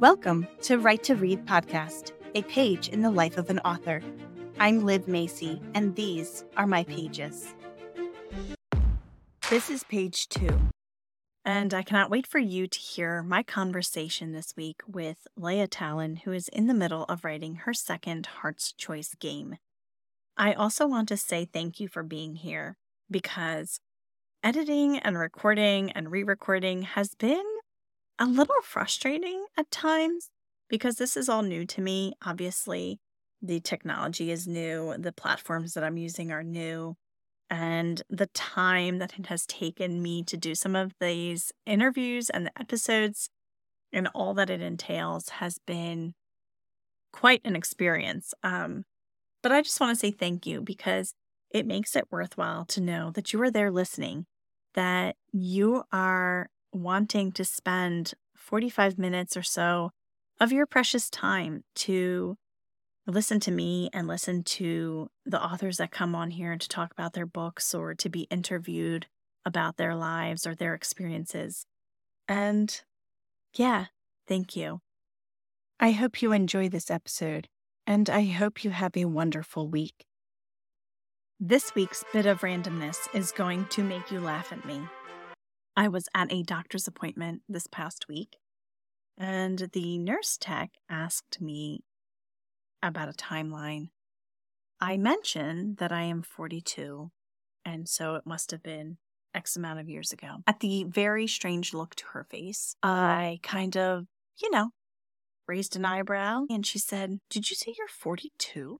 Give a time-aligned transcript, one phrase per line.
[0.00, 4.00] Welcome to Write to Read podcast, a page in the life of an author.
[4.58, 7.54] I'm Liv Macy, and these are my pages.
[9.50, 10.58] This is page two,
[11.44, 16.16] and I cannot wait for you to hear my conversation this week with Leia Talon,
[16.16, 19.58] who is in the middle of writing her second Heart's Choice game.
[20.38, 22.78] I also want to say thank you for being here
[23.10, 23.80] because
[24.42, 27.44] editing and recording and re recording has been
[28.18, 30.30] a little frustrating at times
[30.68, 32.14] because this is all new to me.
[32.24, 32.98] Obviously,
[33.42, 36.96] the technology is new, the platforms that I'm using are new,
[37.50, 42.46] and the time that it has taken me to do some of these interviews and
[42.46, 43.30] the episodes
[43.92, 46.14] and all that it entails has been
[47.12, 48.34] quite an experience.
[48.42, 48.84] Um,
[49.42, 51.14] but I just want to say thank you because
[51.50, 54.26] it makes it worthwhile to know that you are there listening,
[54.74, 59.90] that you are wanting to spend 45 minutes or so
[60.38, 62.36] of your precious time to
[63.06, 67.12] listen to me and listen to the authors that come on here to talk about
[67.12, 69.06] their books or to be interviewed
[69.44, 71.66] about their lives or their experiences.
[72.28, 72.80] And
[73.54, 73.86] yeah,
[74.28, 74.80] thank you.
[75.78, 77.48] I hope you enjoy this episode,
[77.86, 80.04] and I hope you have a wonderful week.
[81.42, 84.82] This week's bit of randomness is going to make you laugh at me.
[85.74, 88.36] I was at a doctor's appointment this past week,
[89.16, 91.80] and the nurse tech asked me
[92.82, 93.88] about a timeline.
[94.82, 97.10] I mentioned that I am 42,
[97.64, 98.98] and so it must have been
[99.34, 100.42] X amount of years ago.
[100.46, 104.04] At the very strange look to her face, I kind of,
[104.42, 104.72] you know,
[105.48, 108.78] raised an eyebrow, and she said, Did you say you're 42?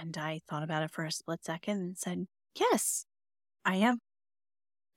[0.00, 2.26] And I thought about it for a split second and said,
[2.58, 3.04] Yes,
[3.64, 3.98] I am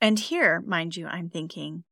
[0.02, 1.84] and here, mind you, I'm thinking,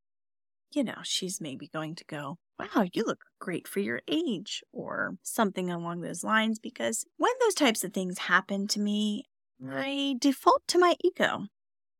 [0.71, 5.15] you know, she's maybe going to go, wow, you look great for your age, or
[5.23, 6.59] something along those lines.
[6.59, 9.23] Because when those types of things happen to me,
[9.67, 11.47] I default to my ego.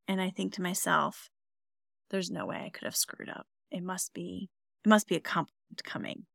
[0.08, 1.30] And I think to myself,
[2.12, 3.48] there's no way I could have screwed up.
[3.72, 4.50] It must be,
[4.86, 6.26] it must be a compliment coming,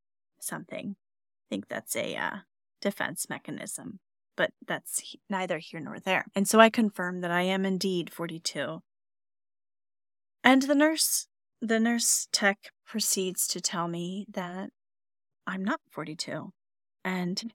[0.41, 0.97] something.
[0.99, 2.37] I think that's a uh,
[2.81, 4.01] defense mechanism,
[4.39, 6.25] but that's neither here nor there.
[6.35, 8.81] And so I confirm that I am indeed 42
[10.45, 11.27] and the nurse,
[11.61, 14.71] the nurse tech proceeds to tell me that
[15.47, 16.53] I'm not 42.
[17.05, 17.53] And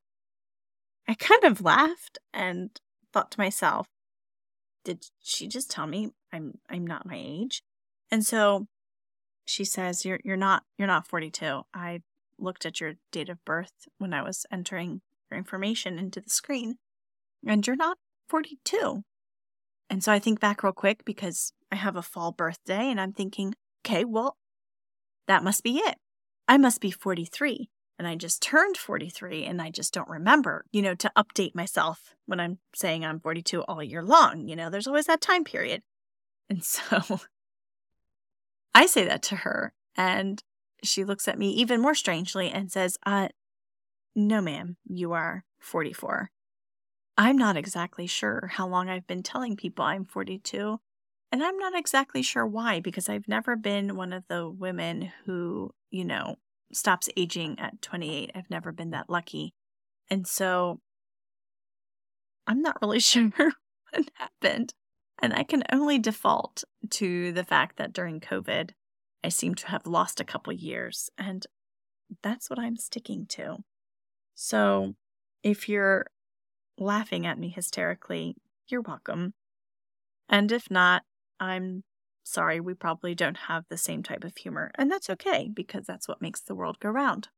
[1.08, 2.70] I kind of laughed and
[3.12, 3.88] thought to myself,
[4.84, 7.64] did she just tell me I'm I'm not my age?
[8.12, 8.68] And so
[9.46, 11.62] she says you're you're not you're not 42.
[11.74, 12.02] I
[12.38, 15.02] looked at your date of birth when I was entering
[15.34, 16.78] information into the screen
[17.46, 17.98] and you're not
[18.30, 19.04] 42.
[19.90, 23.14] And so I think back real quick because I have a fall birthday and I'm
[23.14, 23.54] thinking,
[23.86, 24.38] okay, well,
[25.28, 25.98] that must be it.
[26.48, 30.82] I must be 43 and I just turned 43 and I just don't remember, you
[30.82, 34.48] know, to update myself when I'm saying I'm 42 all year long.
[34.48, 35.82] You know, there's always that time period.
[36.50, 37.20] And so
[38.74, 40.42] I say that to her and
[40.84, 43.30] she looks at me even more strangely and says, uh,
[44.16, 46.30] no, ma'am, you are 44.
[47.18, 50.80] I'm not exactly sure how long I've been telling people I'm 42.
[51.32, 55.72] And I'm not exactly sure why, because I've never been one of the women who,
[55.90, 56.36] you know,
[56.72, 58.32] stops aging at 28.
[58.36, 59.54] I've never been that lucky.
[60.10, 60.80] And so
[62.46, 64.74] I'm not really sure what happened.
[65.22, 68.72] And I can only default to the fact that during COVID,
[69.24, 71.10] I seem to have lost a couple years.
[71.18, 71.46] And
[72.22, 73.64] that's what I'm sticking to.
[74.36, 74.94] So
[75.44, 76.06] if you're
[76.78, 78.36] laughing at me hysterically,
[78.68, 79.34] you're welcome.
[80.30, 81.04] And if not,
[81.40, 81.84] I'm
[82.24, 84.72] sorry, we probably don't have the same type of humor.
[84.76, 87.30] And that's okay, because that's what makes the world go round.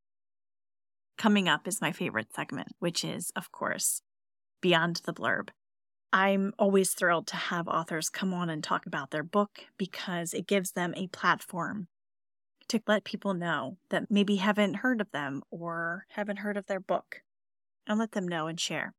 [1.17, 4.01] Coming up is my favorite segment, which is, of course,
[4.61, 5.49] Beyond the Blurb.
[6.13, 10.47] I'm always thrilled to have authors come on and talk about their book because it
[10.47, 11.87] gives them a platform
[12.69, 16.79] to let people know that maybe haven't heard of them or haven't heard of their
[16.79, 17.21] book
[17.87, 18.93] and let them know and share.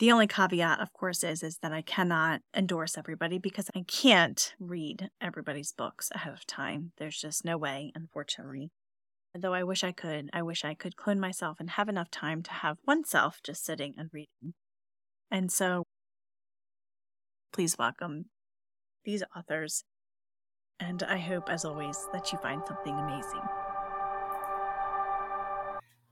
[0.00, 4.54] The only caveat, of course, is is that I cannot endorse everybody because I can't
[4.58, 6.92] read everybody's books ahead of time.
[6.96, 8.70] There's just no way, unfortunately.
[9.34, 12.42] Though I wish I could, I wish I could clone myself and have enough time
[12.44, 14.54] to have oneself just sitting and reading.
[15.30, 15.84] And so,
[17.52, 18.26] please welcome
[19.04, 19.84] these authors.
[20.80, 23.42] And I hope, as always, that you find something amazing.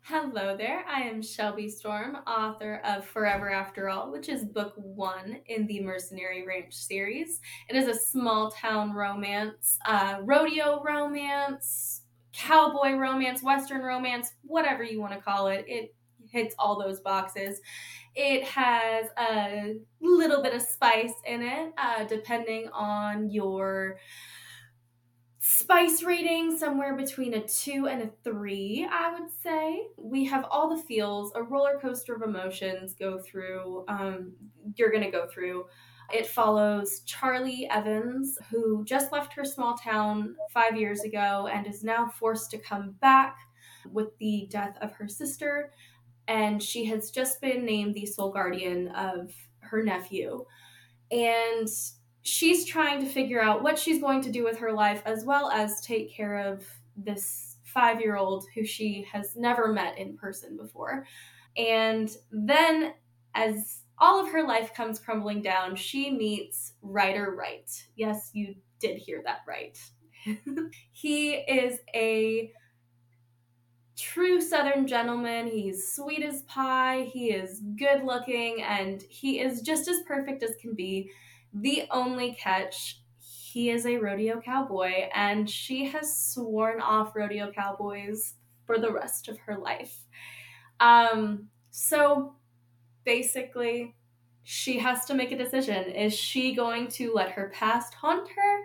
[0.03, 5.41] Hello there, I am Shelby Storme, author of Forever After All, which is book one
[5.47, 7.41] in the Mercenary Ranch series.
[7.69, 15.01] It is a small town romance, uh, rodeo romance, cowboy romance, western romance, whatever you
[15.01, 15.65] want to call it.
[15.67, 15.95] It
[16.31, 17.61] hits all those boxes.
[18.15, 23.99] It has a little bit of spice in it, uh, depending on your
[25.51, 29.87] spice rating somewhere between a two and a three, I would say.
[29.97, 34.35] We have all the feels, a roller coaster of emotions go through, um,
[34.77, 35.65] you're going to go through.
[36.13, 41.83] It follows Charlie Evans, who just left her small town five years ago and is
[41.83, 43.39] now forced to come back
[43.91, 45.73] with the death of her sister.
[46.27, 50.45] And she has just been named the sole guardian of her nephew.
[51.11, 51.67] And
[52.29, 55.51] she's trying to figure out what she's going to do with her life as well
[55.51, 56.65] as take care of
[56.97, 61.07] this five year old who she has never met in person before.
[61.57, 62.95] And then,
[63.35, 67.71] as all of her life comes crumbling down, she meets Ryder Wright.
[67.97, 69.79] Yes, you did hear that right.
[70.93, 72.53] he is a
[73.97, 75.49] true Southern gentleman.
[75.49, 80.55] He's sweet as pie, he is good looking, and he is just as perfect as
[80.61, 81.11] can be.
[81.61, 88.35] The only catch he is a rodeo cowboy, and she has sworn off rodeo cowboys
[88.67, 89.97] for the rest of her life.
[90.81, 92.35] Um, so
[93.05, 93.97] basically,
[94.43, 95.91] she has to make a decision.
[95.91, 98.65] Is she going to let her past haunt her,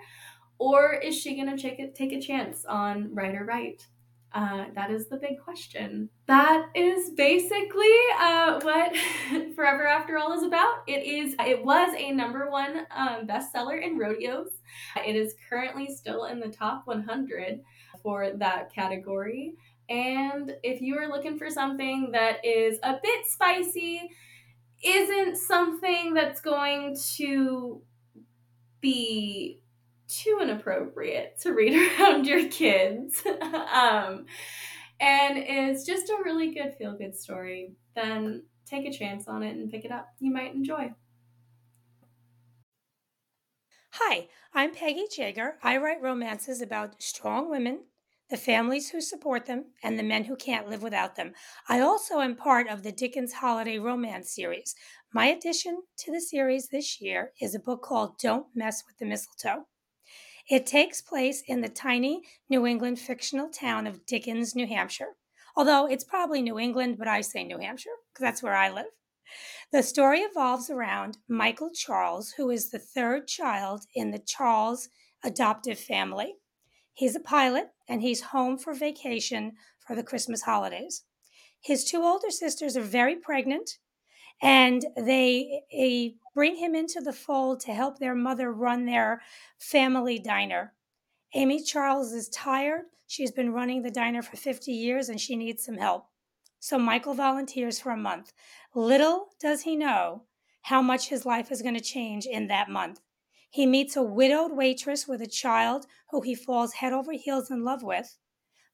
[0.59, 3.85] or is she going to take a, take a chance on Ryder Wright?
[4.33, 6.09] Uh, that is the big question.
[6.27, 8.95] That is basically uh, what
[9.56, 10.83] Forever After All is about.
[10.88, 11.35] It is.
[11.39, 14.50] It was a number one um, bestseller in rodeos.
[15.06, 17.62] It is currently still in the top 100
[18.01, 19.53] for that category.
[19.88, 24.09] And if you are looking for something that is a bit spicy,
[24.83, 27.81] isn't something that's going to
[28.81, 29.59] be
[30.13, 33.24] too inappropriate to read around your kids
[33.74, 34.25] um,
[35.00, 39.56] and it's just a really good feel good story, then take a chance on it
[39.56, 40.07] and pick it up.
[40.19, 40.94] You might enjoy.
[43.92, 45.56] Hi, I'm Peggy Jaeger.
[45.62, 47.81] I write romances about strong women,
[48.30, 51.33] the families who support them, and the men who can't live without them.
[51.68, 54.74] I also am part of the Dickens Holiday Romance series.
[55.13, 59.06] My addition to the series this year is a book called Don't Mess with the
[59.06, 59.68] Mistletoe.
[60.49, 65.15] It takes place in the tiny New England fictional town of Dickens, New Hampshire.
[65.55, 68.87] Although it's probably New England, but I say New Hampshire because that's where I live.
[69.71, 74.89] The story evolves around Michael Charles, who is the third child in the Charles
[75.23, 76.35] adoptive family.
[76.93, 81.03] He's a pilot and he's home for vacation for the Christmas holidays.
[81.61, 83.77] His two older sisters are very pregnant
[84.41, 89.21] and they, they bring him into the fold to help their mother run their
[89.59, 90.74] family diner.
[91.35, 92.83] Amy Charles is tired.
[93.07, 96.07] She's been running the diner for 50 years and she needs some help.
[96.59, 98.33] So Michael volunteers for a month.
[98.74, 100.24] Little does he know
[100.63, 103.01] how much his life is going to change in that month.
[103.50, 107.63] He meets a widowed waitress with a child who he falls head over heels in
[107.63, 108.18] love with,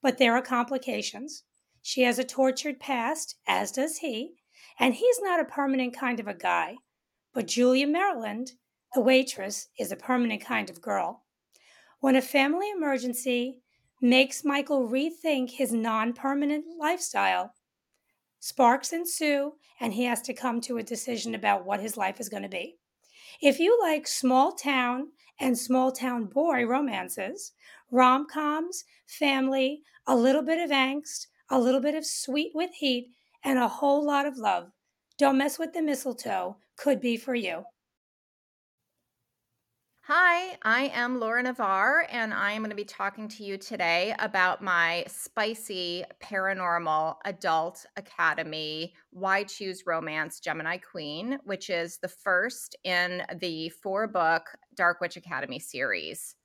[0.01, 1.43] but there are complications.
[1.81, 4.35] She has a tortured past, as does he,
[4.79, 6.75] and he's not a permanent kind of a guy.
[7.33, 8.53] But Julia Maryland,
[8.93, 11.23] the waitress, is a permanent kind of girl.
[11.99, 13.59] When a family emergency
[14.01, 17.53] makes Michael rethink his non permanent lifestyle,
[18.39, 22.29] sparks ensue, and he has to come to a decision about what his life is
[22.29, 22.77] going to be.
[23.41, 25.09] If you like small town
[25.39, 27.53] and small town boy romances,
[27.91, 33.11] rom coms, family, a little bit of angst, a little bit of sweet with heat,
[33.43, 34.71] and a whole lot of love,
[35.17, 37.63] Don't Mess with the Mistletoe could be for you.
[40.03, 44.15] Hi, I am Laura Navarre, and I am going to be talking to you today
[44.17, 52.75] about my spicy paranormal adult academy Why Choose Romance Gemini Queen, which is the first
[52.85, 54.43] in the four book
[54.75, 56.35] Dark Witch Academy series.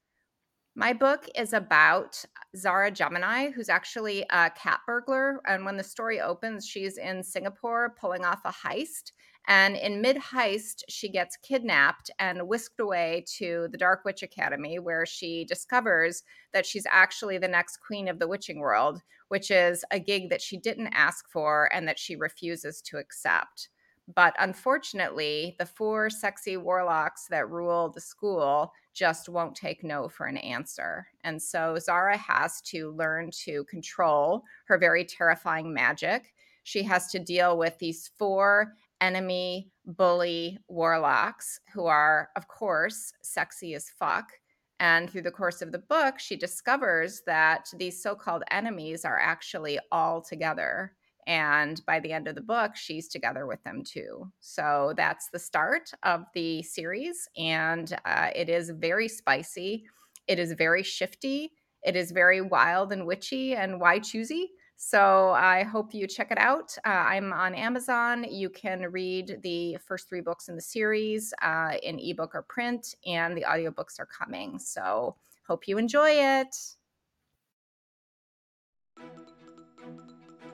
[0.76, 2.22] My book is about
[2.56, 5.40] Zara Gemini, who's actually a cat burglar.
[5.46, 9.12] And when the story opens, she's in Singapore pulling off a heist.
[9.46, 14.78] And in mid heist, she gets kidnapped and whisked away to the Dark Witch Academy,
[14.78, 16.22] where she discovers
[16.52, 20.40] that she's actually the next queen of the witching world, which is a gig that
[20.40, 23.68] she didn't ask for and that she refuses to accept.
[24.14, 30.26] But unfortunately, the four sexy warlocks that rule the school just won't take no for
[30.26, 31.06] an answer.
[31.24, 36.34] And so Zara has to learn to control her very terrifying magic.
[36.64, 38.74] She has to deal with these four
[39.04, 44.32] enemy bully warlocks who are, of course, sexy as fuck.
[44.80, 49.18] And through the course of the book, she discovers that these so called enemies are
[49.18, 50.92] actually all together
[51.26, 54.30] and by the end of the book, she's together with them too.
[54.40, 57.28] So that's the start of the series.
[57.36, 59.84] And uh, it is very spicy.
[60.28, 61.52] It is very shifty.
[61.82, 64.50] It is very wild and witchy and why choosy.
[64.86, 66.76] So I hope you check it out.
[66.84, 68.26] Uh, I'm on Amazon.
[68.28, 72.94] You can read the first three books in the series uh, in ebook or print,
[73.06, 74.58] and the audiobooks are coming.
[74.58, 75.16] So
[75.48, 76.54] hope you enjoy it.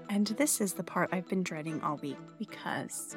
[0.08, 3.16] And this is the part I've been dreading all week because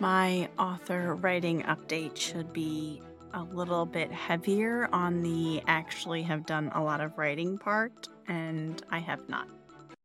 [0.00, 3.00] my author writing update should be
[3.32, 8.82] a little bit heavier on the actually have done a lot of writing part, and
[8.90, 9.48] I have not.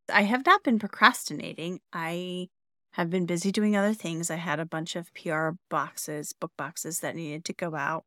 [0.09, 1.79] I have not been procrastinating.
[1.93, 2.49] I
[2.93, 4.29] have been busy doing other things.
[4.29, 8.05] I had a bunch of PR boxes, book boxes that needed to go out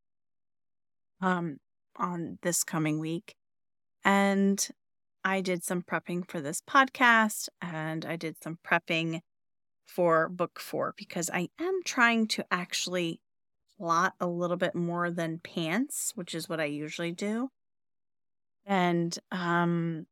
[1.21, 1.59] um
[1.97, 3.35] on this coming week.
[4.05, 4.67] And
[5.25, 9.21] I did some prepping for this podcast and I did some prepping
[9.87, 13.21] for book four because I am trying to actually
[13.79, 17.51] plot a little bit more than pants, which is what I usually do.
[18.67, 20.07] And um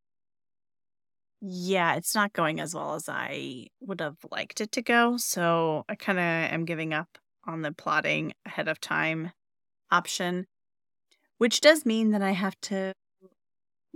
[1.44, 5.16] yeah, it's not going as well as I would have liked it to go.
[5.16, 9.32] So I kind of am giving up on the plotting ahead of time
[9.90, 10.46] option,
[11.38, 12.92] which does mean that I have to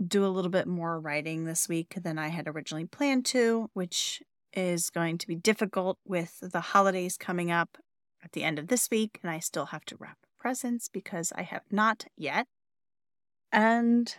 [0.04, 4.20] do a little bit more writing this week than I had originally planned to, which
[4.52, 7.78] is going to be difficult with the holidays coming up
[8.24, 9.20] at the end of this week.
[9.22, 12.48] And I still have to wrap presents because I have not yet.
[13.52, 14.12] And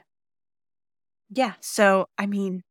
[1.29, 2.63] yeah, so I mean,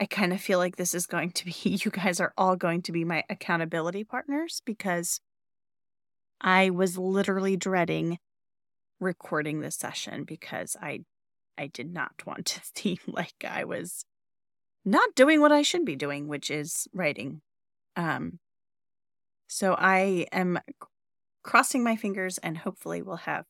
[0.00, 2.82] I kind of feel like this is going to be, you guys are all going
[2.82, 5.20] to be my accountability partners because
[6.40, 8.18] I was literally dreading
[9.00, 11.00] recording this session because I
[11.56, 14.04] I did not want to seem like I was
[14.84, 17.42] not doing what I should be doing, which is writing.
[17.96, 18.38] Um,
[19.48, 20.60] so I am
[21.42, 23.44] crossing my fingers and hopefully we'll have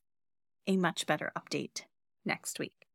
[0.67, 1.83] a much better update
[2.25, 2.88] next week.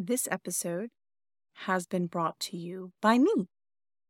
[0.00, 0.90] This episode
[1.64, 3.48] has been brought to you by me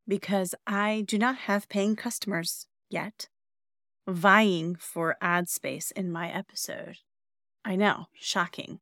[0.06, 3.30] because I do not have paying customers yet
[4.06, 6.98] vying for ad space in my episode.
[7.64, 8.80] I know, shocking.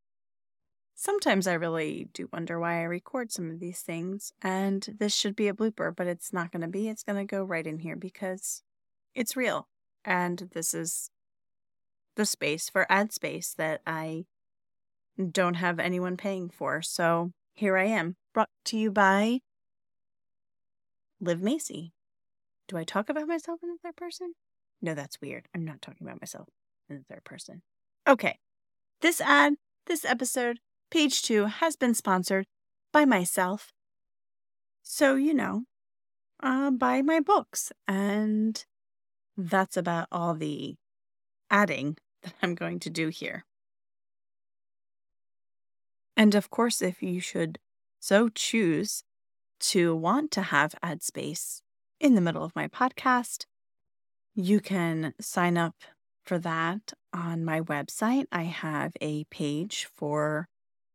[0.97, 5.37] Sometimes I really do wonder why I record some of these things, and this should
[5.37, 6.89] be a blooper, but it's not going to be.
[6.89, 8.65] It's going to go right in here because
[9.15, 9.69] it's real.
[10.05, 11.11] And this is
[12.17, 14.25] the space for ad space that I
[15.31, 16.83] don't have anyone paying for.
[16.83, 19.41] So here I am, brought to you by
[21.21, 21.93] Liv Macy.
[22.69, 24.35] Do I talk about myself in the third person?
[24.83, 25.47] No, that's weird.
[25.55, 26.49] I'm not talking about myself
[26.89, 27.63] in the third person.
[28.07, 28.39] Okay.
[29.01, 29.55] This ad,
[29.87, 30.59] this episode,
[30.91, 32.47] page two, has been sponsored
[32.93, 33.73] by myself.
[34.83, 35.63] So, you know,
[36.43, 37.73] uh, buy my books.
[37.89, 38.63] And
[39.37, 40.77] that's about all the
[41.51, 43.46] adding that I'm going to do here.
[46.17, 47.59] And of course, if you should
[48.01, 49.03] so choose
[49.59, 51.63] to want to have ad space
[52.01, 53.47] in the middle of my podcast,
[54.35, 55.75] you can sign up
[56.25, 58.27] for that on my website.
[58.33, 60.49] I have a page for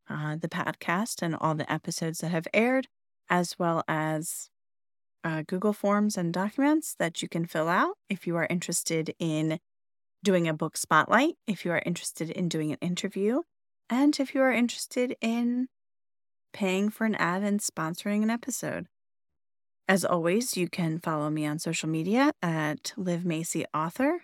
[0.10, 2.88] uh, the podcast and all the episodes that have aired,
[3.30, 4.50] as well as
[5.24, 9.60] uh, Google Forms and documents that you can fill out if you are interested in
[10.24, 13.42] doing a book spotlight, if you are interested in doing an interview,
[13.92, 15.68] and if you are interested in
[16.54, 18.88] paying for an ad and sponsoring an episode.
[19.88, 24.24] As always, you can follow me on social media at Liv Macy Author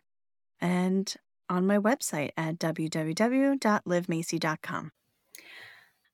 [0.62, 1.14] and
[1.50, 4.92] on my website at www.livmacy.com.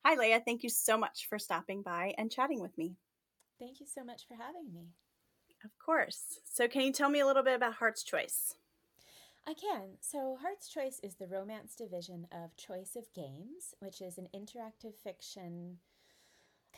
[0.04, 0.44] Hi, Leia.
[0.44, 2.96] Thank you so much for stopping by and chatting with me.
[3.58, 4.88] Thank you so much for having me.
[5.64, 6.40] Of course.
[6.44, 8.54] So, can you tell me a little bit about Heart's Choice?
[9.46, 9.98] I can.
[10.00, 14.94] So, Heart's Choice is the romance division of Choice of Games, which is an interactive
[14.94, 15.78] fiction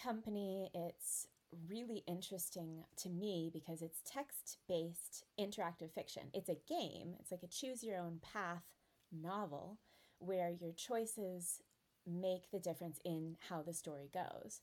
[0.01, 0.71] company.
[0.75, 1.29] It's
[1.69, 6.25] really interesting to me because it's text based interactive fiction.
[6.35, 8.65] It's a game, it's like a choose your own path
[9.13, 9.79] novel
[10.19, 11.61] where your choices
[12.05, 14.61] make the difference in how the story goes.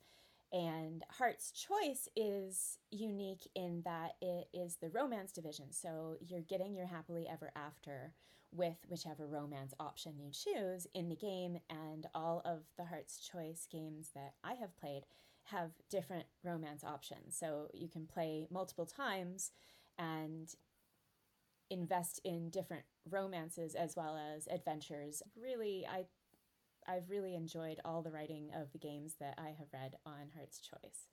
[0.53, 5.71] And Heart's Choice is unique in that it is the romance division.
[5.71, 8.13] So you're getting your happily ever after
[8.51, 11.57] with whichever romance option you choose in the game.
[11.71, 15.05] And all of the Heart's Choice games that I have played
[15.45, 17.35] have different romance options.
[17.35, 19.51] So you can play multiple times
[19.97, 20.53] and
[21.71, 25.23] invest in different romances as well as adventures.
[25.35, 26.05] Really, I
[26.87, 30.59] I've really enjoyed all the writing of the games that I have read on Heart's
[30.59, 31.07] Choice.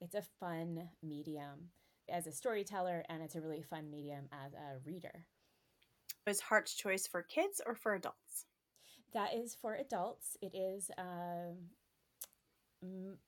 [0.00, 1.70] It's a fun medium
[2.08, 5.26] as a storyteller and it's a really fun medium as a reader.
[6.26, 8.46] Is Heart's Choice for kids or for adults?
[9.12, 10.36] That is for adults.
[10.40, 11.56] It is um,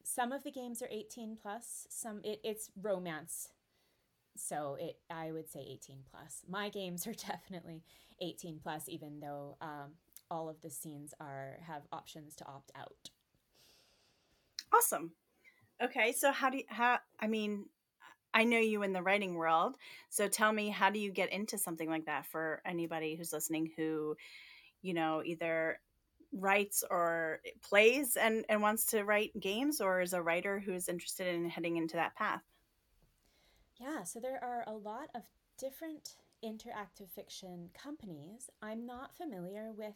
[0.05, 3.49] some of the games are 18 plus, some it, it's romance
[4.37, 7.83] so it i would say 18 plus my games are definitely
[8.21, 9.93] 18 plus even though um,
[10.33, 13.11] all of the scenes are have options to opt out.
[14.73, 15.12] Awesome.
[15.83, 17.67] Okay so how do you how i mean
[18.33, 19.77] i know you in the writing world
[20.11, 23.69] so tell me how do you get into something like that for anybody who's listening
[23.77, 24.17] who
[24.81, 25.81] you know either
[26.33, 31.27] writes or plays and and wants to write games or is a writer who's interested
[31.27, 32.43] in heading into that path?
[33.79, 35.23] Yeah, so there are a lot of
[35.59, 38.49] different interactive fiction companies.
[38.62, 39.95] I'm not familiar with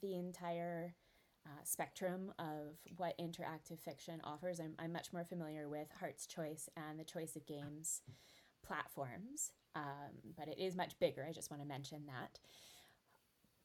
[0.00, 0.94] the entire
[1.46, 4.60] uh, spectrum of what interactive fiction offers.
[4.60, 8.02] I'm, I'm much more familiar with Heart's Choice and the Choice of Games
[8.64, 11.26] platforms, um, but it is much bigger.
[11.28, 12.38] I just want to mention that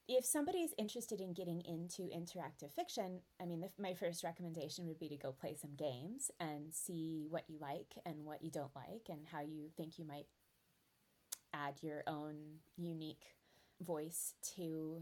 [0.07, 4.87] if somebody is interested in getting into interactive fiction, I mean, the, my first recommendation
[4.87, 8.49] would be to go play some games and see what you like and what you
[8.49, 10.27] don't like and how you think you might
[11.53, 12.35] add your own
[12.77, 13.35] unique
[13.81, 15.01] voice to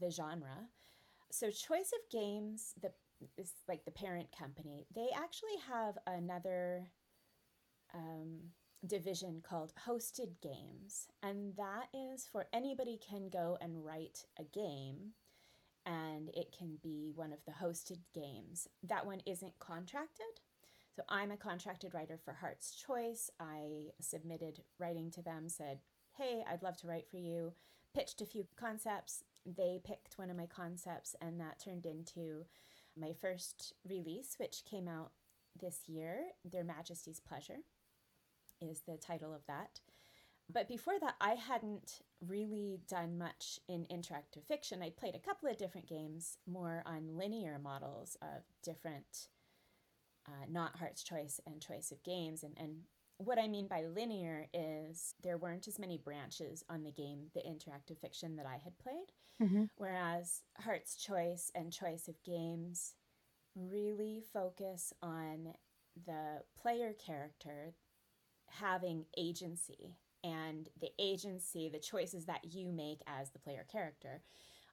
[0.00, 0.68] the genre.
[1.30, 2.92] So, Choice of Games, the
[3.38, 4.86] is like the parent company.
[4.94, 6.88] They actually have another
[7.94, 8.40] um,
[8.86, 15.12] division called hosted games, and that is for anybody can go and write a game
[15.86, 18.68] and it can be one of the hosted games.
[18.82, 20.40] That one isn't contracted.
[20.96, 23.30] So I'm a contracted writer for Heart's Choice.
[23.40, 25.80] I submitted writing to them, said,
[26.12, 27.54] "Hey, I'd love to write for you."
[27.92, 29.24] Pitched a few concepts.
[29.46, 32.46] They picked one of my concepts and that turned into
[32.98, 35.10] my first release which came out
[35.60, 37.58] this year, Their Majesty's Pleasure
[38.60, 39.80] is the title of that.
[40.52, 44.82] But before that, I hadn't really done much in interactive fiction.
[44.82, 49.28] I played a couple of different games, more on linear models of different,
[50.26, 52.42] uh, not Heart's Choice and Choice of Games.
[52.42, 52.82] And, and
[53.16, 57.40] what I mean by linear is there weren't as many branches on the game, the
[57.40, 59.12] interactive fiction that I had played.
[59.42, 59.64] Mm-hmm.
[59.76, 62.94] Whereas Heart's Choice and Choice of Games
[63.56, 65.54] really focus on
[66.06, 67.74] the player character,
[68.48, 74.22] having agency and the agency, the choices that you make as the player character,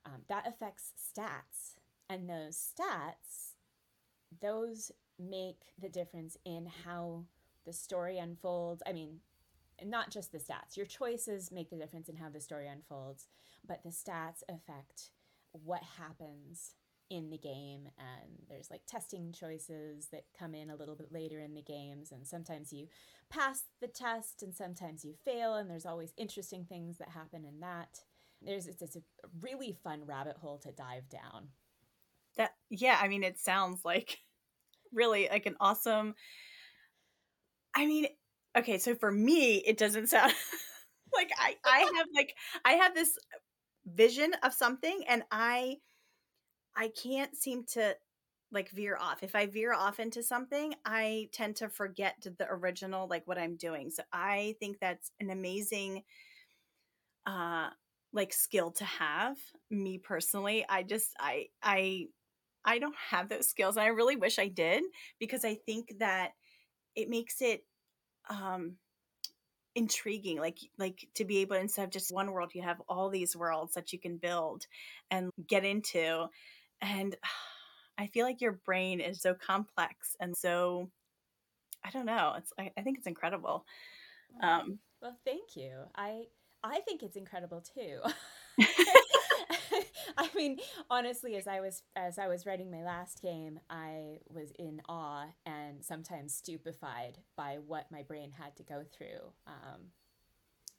[0.06, 1.76] um, that affects stats.
[2.10, 3.54] And those stats,
[4.42, 7.26] those make the difference in how
[7.66, 8.82] the story unfolds.
[8.88, 9.20] I mean,
[9.86, 13.28] not just the stats, your choices make the difference in how the story unfolds,
[13.68, 15.10] but the stats affect
[15.52, 16.76] what happens
[17.10, 21.42] in the game and there's like testing choices that come in a little bit later
[21.42, 22.88] in the games and sometimes you
[23.30, 27.60] pass the test and sometimes you fail and there's always interesting things that happen in
[27.60, 28.00] that.
[28.42, 29.02] There's it's, it's a
[29.42, 31.50] really fun rabbit hole to dive down.
[32.38, 34.20] That yeah i mean it sounds like
[34.94, 36.16] really like an awesome
[37.76, 38.08] i mean
[38.58, 40.34] okay so for me it doesn't sound
[41.14, 42.36] like i i have like
[42.66, 43.18] i have this
[43.86, 45.76] vision of something and i
[46.76, 47.96] I can't seem to
[48.52, 49.24] like veer off.
[49.24, 53.56] If I veer off into something, I tend to forget the original like what I'm
[53.56, 53.90] doing.
[53.90, 56.04] So I think that's an amazing
[57.26, 57.70] uh
[58.14, 59.38] like skill to have.
[59.70, 62.08] Me personally, I just I I
[62.66, 64.84] I don't have those skills and I really wish I did
[65.20, 66.32] because I think that
[66.96, 67.66] it makes it
[68.30, 68.76] um
[69.74, 73.38] intriguing like like to be able instead of just one world you have all these
[73.38, 74.68] worlds that you can build
[75.10, 76.26] and get into
[76.82, 77.16] and
[77.98, 80.90] I feel like your brain is so complex and so
[81.84, 82.34] I don't know.
[82.38, 83.66] It's I, I think it's incredible.
[84.42, 85.72] Um, well, thank you.
[85.96, 86.24] I
[86.64, 88.00] I think it's incredible too.
[90.18, 94.52] I mean, honestly, as I was as I was writing my last game, I was
[94.58, 99.34] in awe and sometimes stupefied by what my brain had to go through.
[99.48, 99.92] Um,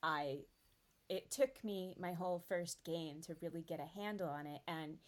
[0.03, 0.41] I
[1.09, 4.99] it took me my whole first game to really get a handle on it, and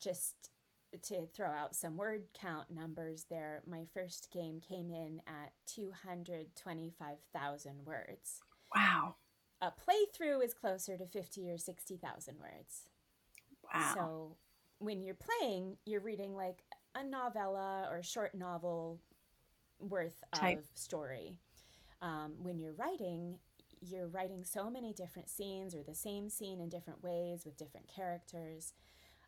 [0.00, 0.50] just
[1.02, 7.84] to throw out some word count numbers there, my first game came in at 225,000
[7.84, 8.40] words.
[8.74, 9.16] Wow.
[9.60, 12.82] a playthrough is closer to 50 or 60,000 words.
[13.74, 13.92] Wow.
[13.94, 14.36] So
[14.78, 16.62] when you're playing, you're reading like
[16.94, 19.00] a novella or short novel
[19.80, 20.58] worth Type.
[20.58, 21.36] of story.
[22.00, 23.38] Um, when you're writing,
[23.80, 27.88] you're writing so many different scenes or the same scene in different ways with different
[27.94, 28.72] characters.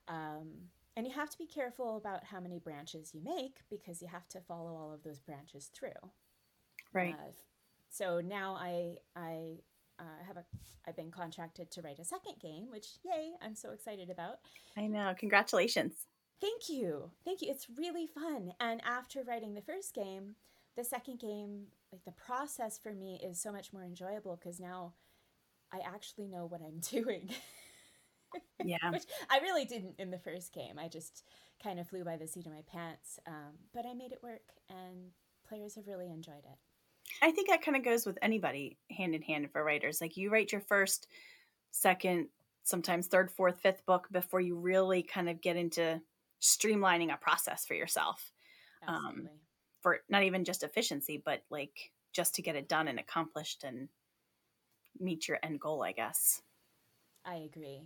[0.09, 0.49] Um,
[0.97, 4.29] and you have to be careful about how many branches you make because you have
[4.29, 5.91] to follow all of those branches through.
[6.93, 7.15] right.
[7.15, 7.33] Uh,
[7.89, 9.59] so now I I
[10.01, 10.45] uh, have a
[10.87, 14.39] I've been contracted to write a second game, which yay, I'm so excited about.
[14.77, 15.15] I know.
[15.19, 16.07] Congratulations.
[16.41, 17.11] Thank you.
[17.25, 17.51] Thank you.
[17.51, 18.55] It's really fun.
[18.61, 20.37] And after writing the first game,
[20.77, 24.95] the second game, like the process for me is so much more enjoyable because now
[25.73, 27.31] I actually know what I'm doing.
[28.65, 28.91] Yeah.
[28.91, 30.79] Which I really didn't in the first game.
[30.79, 31.25] I just
[31.63, 33.19] kind of flew by the seat of my pants.
[33.27, 35.11] Um, but I made it work and
[35.47, 36.59] players have really enjoyed it.
[37.23, 40.01] I think that kind of goes with anybody hand in hand for writers.
[40.01, 41.07] Like you write your first,
[41.71, 42.29] second,
[42.65, 46.01] sometimes third, fourth, fifth book before you really kind of get into
[46.41, 48.33] streamlining a process for yourself.
[48.87, 49.29] Um,
[49.83, 53.89] For not even just efficiency, but like just to get it done and accomplished and
[54.99, 56.43] meet your end goal, I guess.
[57.25, 57.83] I agree.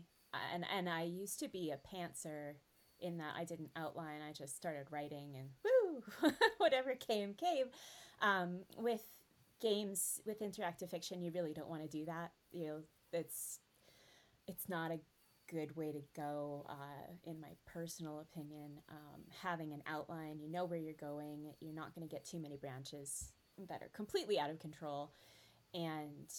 [0.53, 2.55] And and I used to be a pantser
[3.01, 4.23] in that I didn't outline.
[4.23, 7.67] I just started writing and woo, whatever came came.
[8.21, 9.03] Um, with
[9.61, 12.33] games with interactive fiction, you really don't want to do that.
[12.53, 12.77] You know,
[13.13, 13.61] it's
[14.47, 15.01] it's not a
[15.51, 18.73] good way to go, uh, in my personal opinion.
[18.91, 21.53] Um, having an outline, you know where you're going.
[21.61, 23.33] You're not going to get too many branches
[23.69, 25.13] that are completely out of control,
[25.73, 26.33] and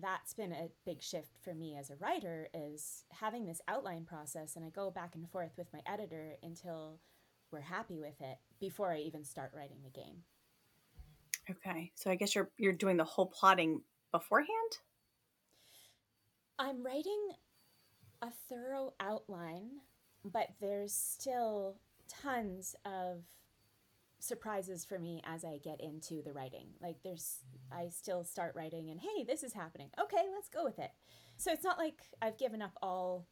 [0.00, 4.56] that's been a big shift for me as a writer is having this outline process
[4.56, 7.00] and I go back and forth with my editor until
[7.50, 10.24] we're happy with it before I even start writing the game.
[11.48, 11.92] Okay.
[11.94, 14.78] So I guess you're you're doing the whole plotting beforehand?
[16.58, 17.30] I'm writing
[18.22, 19.70] a thorough outline,
[20.24, 21.76] but there's still
[22.08, 23.22] tons of
[24.18, 26.68] surprises for me as I get into the writing.
[26.82, 27.38] Like there's
[27.72, 29.88] I still start writing and hey, this is happening.
[30.00, 30.90] Okay, let's go with it.
[31.36, 33.26] So it's not like I've given up all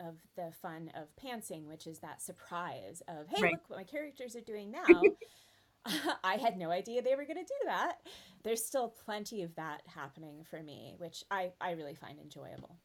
[0.00, 3.52] of the fun of pantsing, which is that surprise of hey, Right.
[3.52, 5.02] look what my characters are doing now.
[6.24, 7.98] I had no idea they were going to do that.
[8.44, 12.76] There's still plenty of that happening for me, which I, I really find enjoyable.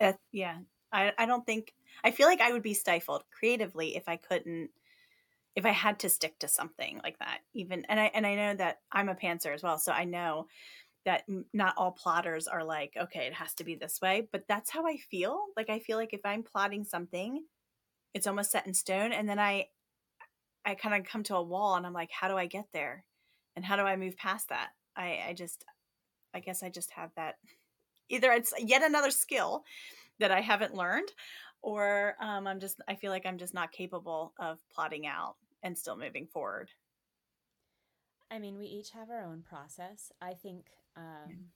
[0.00, 0.58] Uh, yeah.
[0.92, 1.72] I, I don't think
[2.04, 4.70] I feel like I would be stifled creatively if I couldn't
[5.54, 7.40] if I had to stick to something like that.
[7.54, 10.46] Even and I and I know that I'm a pantser as well, so I know
[11.04, 14.70] that not all plotters are like, okay, it has to be this way, but that's
[14.70, 15.40] how I feel.
[15.56, 17.42] Like I feel like if I'm plotting something,
[18.14, 19.66] it's almost set in stone and then I
[20.64, 23.04] I kind of come to a wall and I'm like, how do I get there?
[23.56, 24.70] And how do I move past that?
[24.96, 25.64] I I just
[26.34, 27.36] I guess I just have that
[28.08, 29.64] either it's yet another skill
[30.18, 31.08] that I haven't learned,
[31.62, 35.76] or um, I'm just I feel like I'm just not capable of plotting out and
[35.76, 36.70] still moving forward.
[38.30, 40.10] I mean, we each have our own process.
[40.20, 41.50] I think um,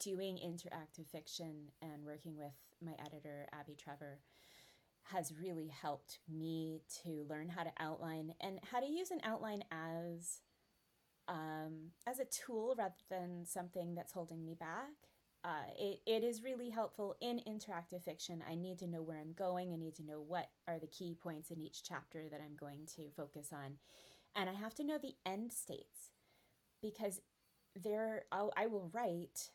[0.00, 2.52] doing interactive fiction and working with
[2.84, 4.20] my editor, Abby Trevor,
[5.12, 9.62] has really helped me to learn how to outline and how to use an outline
[9.70, 10.40] as
[11.28, 14.94] um, as a tool rather than something that's holding me back.
[15.44, 18.42] Uh, it, it is really helpful in interactive fiction.
[18.50, 19.72] I need to know where I'm going.
[19.72, 22.86] I need to know what are the key points in each chapter that I'm going
[22.96, 23.74] to focus on.
[24.34, 26.10] And I have to know the end states
[26.82, 27.20] because
[27.74, 29.50] there I'll, I will write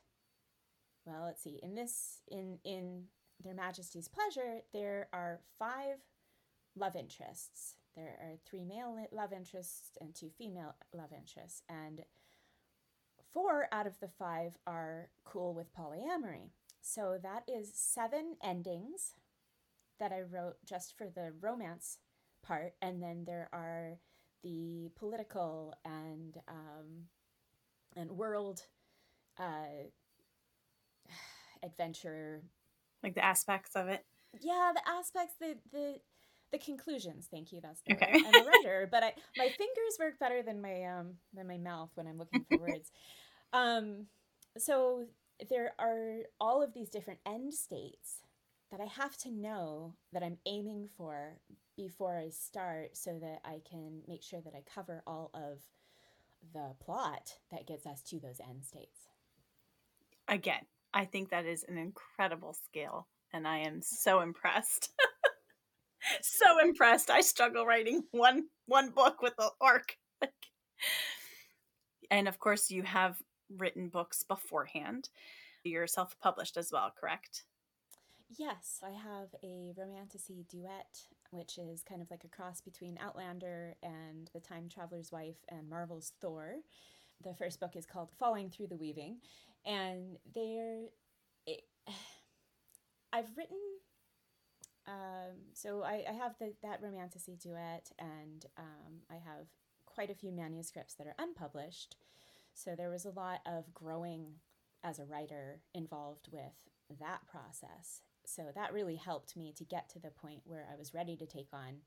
[1.06, 3.04] well let's see in this in in
[3.44, 5.98] their majesty's pleasure there are five
[6.76, 7.76] love interests.
[7.96, 12.02] There are three male love interests and two female love interests and
[13.34, 16.50] four out of the five are cool with polyamory.
[16.82, 19.14] So that is seven endings
[20.00, 22.00] that i wrote just for the romance
[22.46, 24.00] part and then there are
[24.44, 27.06] the political and um,
[27.96, 28.64] and world
[29.40, 29.88] uh,
[31.64, 32.42] adventure
[33.04, 34.06] Like the aspects of it.
[34.42, 35.96] yeah the aspects the the
[36.52, 38.12] the conclusions thank you that's the Okay.
[38.12, 38.20] word.
[38.26, 41.90] i'm a writer but i my fingers work better than my um than my mouth
[41.96, 42.92] when i'm looking for words
[43.54, 44.06] um
[44.58, 45.06] so
[45.50, 48.20] there are all of these different end states
[48.72, 51.38] that i have to know that i'm aiming for
[51.78, 55.60] before i start so that i can make sure that i cover all of
[56.54, 59.08] the plot that gets us to those end states
[60.28, 64.92] Again, I think that is an incredible skill, and I am so impressed.
[66.22, 67.10] so impressed.
[67.10, 69.96] I struggle writing one one book with an arc.
[72.12, 73.18] And of course, you have
[73.50, 75.10] written books beforehand.
[75.64, 77.46] You're self published as well, correct?
[78.38, 81.00] Yes, I have a romantasy duet,
[81.32, 85.68] which is kind of like a cross between Outlander and The Time Traveler's Wife and
[85.68, 86.58] Marvel's Thor.
[87.24, 89.18] The first book is called Falling Through the Weaving,
[89.66, 90.86] and they're.
[91.46, 91.64] It,
[93.14, 93.60] I've written.
[94.86, 99.48] Um, so I, I have the, that romantasy duet, and um, I have
[99.86, 101.96] quite a few manuscripts that are unpublished.
[102.54, 104.36] So there was a lot of growing
[104.84, 108.02] as a writer involved with that process.
[108.26, 111.26] So that really helped me to get to the point where I was ready to
[111.26, 111.82] take on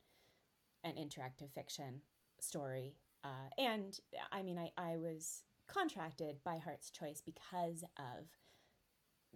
[0.84, 2.02] an interactive fiction
[2.40, 2.94] story.
[3.24, 3.98] Uh, and
[4.30, 8.26] I mean, I, I was contracted by Heart's Choice because of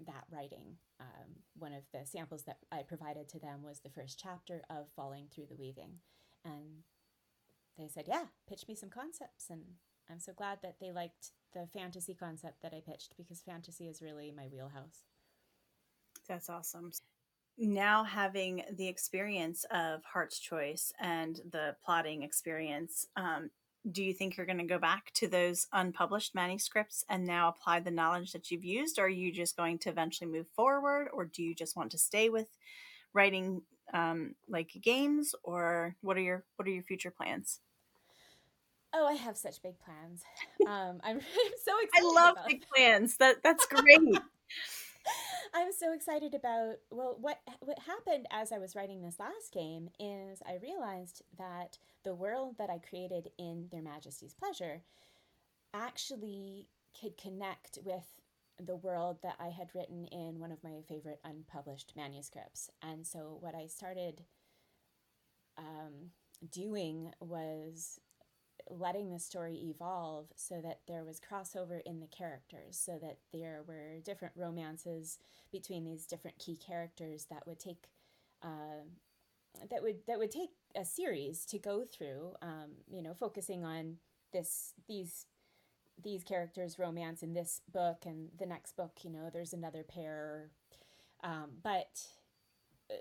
[0.07, 0.77] that writing.
[1.01, 4.89] Um, one of the samples that I provided to them was the first chapter of
[4.95, 5.99] Falling Through the Weaving.
[6.45, 6.85] And
[7.79, 9.47] they said, Yeah, pitch me some concepts.
[9.51, 9.63] And
[10.11, 14.03] I'm so glad that they liked the fantasy concept that I pitched because fantasy is
[14.03, 15.05] really my wheelhouse.
[16.29, 16.93] That's awesome.
[17.59, 23.51] Now, having the experience of Heart's Choice and the plotting experience, um,
[23.91, 27.81] do you think you're going to go back to those unpublished manuscripts and now apply
[27.81, 28.99] the knowledge that you've used?
[28.99, 31.09] Or are you just going to eventually move forward?
[31.13, 32.49] Or do you just want to stay with
[33.15, 33.63] writing
[33.95, 35.35] um, like games?
[35.43, 37.61] Or what are your what are your future plans?
[38.93, 40.23] Oh, I have such big plans.
[40.67, 42.07] Um, I'm, I'm so excited.
[42.07, 43.17] I love big plans.
[43.17, 44.21] That that's great.
[45.55, 49.89] I'm so excited about well what what happened as I was writing this last game
[49.99, 54.83] is I realized that the world that I created in Their Majesty's Pleasure
[55.75, 58.07] actually could connect with
[58.59, 62.71] the world that I had written in one of my favorite unpublished manuscripts.
[62.83, 64.25] And so what I started
[65.57, 66.11] um,
[66.51, 68.01] doing was
[68.71, 73.63] letting the story evolve so that there was crossover in the characters, so that there
[73.67, 75.19] were different romances
[75.53, 77.89] between these different key characters that would take
[78.43, 78.85] uh,
[79.71, 82.35] that would that would take a series to go through.
[82.43, 83.97] Um, you know, focusing on
[84.33, 85.27] this these
[86.03, 88.99] these characters' romance in this book and the next book.
[89.03, 90.51] You know, there's another pair,
[91.23, 92.07] um, but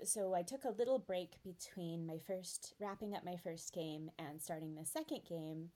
[0.04, 4.40] so I took a little break between my first wrapping up my first game and
[4.40, 5.70] starting the second game,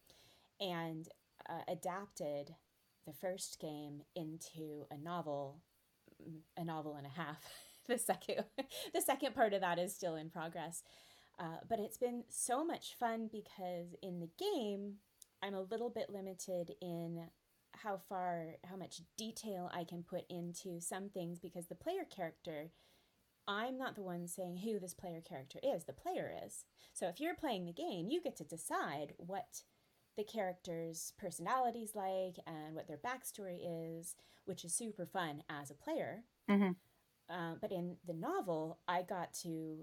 [0.60, 1.08] and
[1.48, 2.54] uh, adapted
[3.06, 5.60] the first game into a novel,
[6.56, 7.44] a novel and a half.
[7.88, 8.44] the second,
[8.94, 10.82] the second part of that is still in progress,
[11.38, 14.94] uh, but it's been so much fun because in the game
[15.42, 17.26] I'm a little bit limited in
[17.72, 22.70] how far, how much detail I can put into some things because the player character
[23.46, 26.64] I'm not the one saying who this player character is, the player is.
[26.92, 29.62] So if you're playing the game, you get to decide what
[30.16, 33.58] the character's personality's like and what their backstory
[33.98, 36.24] is, which is super fun as a player.
[36.48, 37.34] Mm-hmm.
[37.34, 39.78] Um, but in the novel, I got to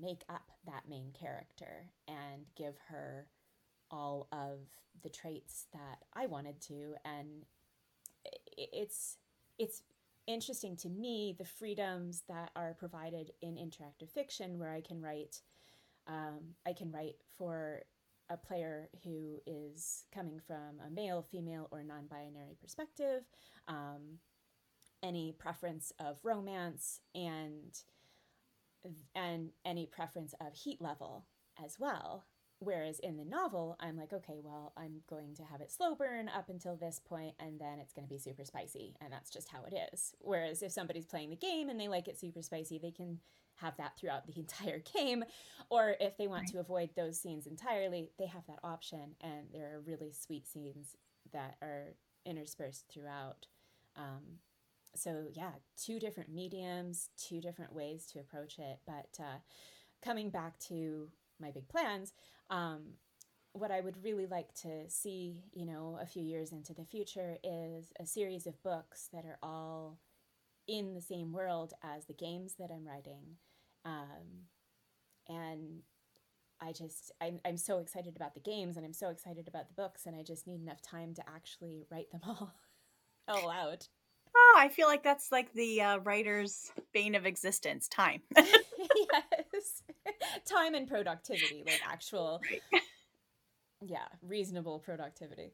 [0.00, 3.26] make up that main character and give her
[3.90, 4.58] all of
[5.02, 7.44] the traits that I wanted to, and
[8.56, 9.16] it's
[9.58, 9.82] it's
[10.28, 15.40] interesting to me the freedoms that are provided in interactive fiction where i can write
[16.06, 17.82] um, i can write for
[18.30, 23.22] a player who is coming from a male female or non-binary perspective
[23.68, 24.18] um,
[25.02, 27.80] any preference of romance and
[29.14, 31.24] and any preference of heat level
[31.64, 32.26] as well
[32.60, 36.28] Whereas in the novel, I'm like, okay, well, I'm going to have it slow burn
[36.28, 39.48] up until this point, and then it's going to be super spicy, and that's just
[39.48, 40.14] how it is.
[40.18, 43.20] Whereas if somebody's playing the game and they like it super spicy, they can
[43.56, 45.24] have that throughout the entire game.
[45.70, 46.52] Or if they want right.
[46.52, 50.96] to avoid those scenes entirely, they have that option, and there are really sweet scenes
[51.32, 51.94] that are
[52.26, 53.46] interspersed throughout.
[53.96, 54.40] Um,
[54.96, 58.80] so, yeah, two different mediums, two different ways to approach it.
[58.84, 59.38] But uh,
[60.02, 61.08] coming back to
[61.40, 62.12] my big plans,
[62.50, 62.94] um,
[63.52, 67.36] what I would really like to see, you know, a few years into the future
[67.42, 69.98] is a series of books that are all
[70.66, 73.36] in the same world as the games that I'm writing.
[73.84, 74.46] Um,
[75.28, 75.80] and
[76.60, 79.74] I just, I'm, I'm so excited about the games and I'm so excited about the
[79.74, 82.52] books, and I just need enough time to actually write them all,
[83.28, 83.88] all out.
[84.36, 88.22] Oh, I feel like that's like the uh, writer's bane of existence time.
[88.36, 88.52] yes.
[90.44, 92.40] time and productivity, like actual,
[93.82, 95.52] yeah, reasonable productivity.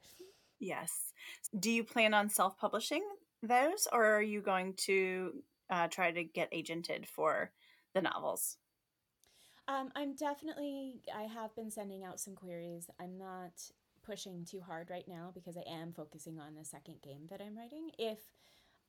[0.61, 1.13] Yes.
[1.59, 3.05] Do you plan on self publishing
[3.43, 7.53] those, or are you going to uh, try to get agented for
[7.95, 8.57] the novels?
[9.67, 12.91] Um, I'm definitely, I have been sending out some queries.
[13.01, 13.53] I'm not
[14.05, 17.57] pushing too hard right now because I am focusing on the second game that I'm
[17.57, 17.91] writing.
[17.99, 18.19] If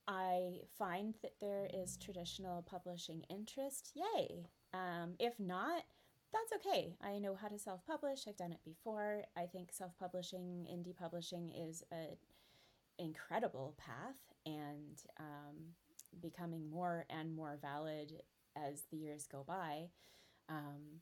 [0.08, 4.48] I find that there is traditional publishing interest, yay.
[4.74, 5.84] Um, if not,
[6.34, 6.96] that's okay.
[7.02, 8.26] I know how to self publish.
[8.28, 9.24] I've done it before.
[9.38, 12.18] I think self publishing, indie publishing is an
[13.00, 15.56] incredible path and um,
[16.22, 18.22] becoming more and more valid
[18.56, 19.90] as the years go by.
[20.50, 21.02] Um,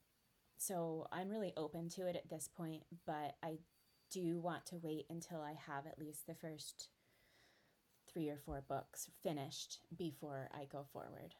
[0.57, 3.57] so I'm really open to it at this point, but I
[4.11, 6.89] do want to wait until I have at least the first
[8.11, 11.35] three or four books finished before I go forward.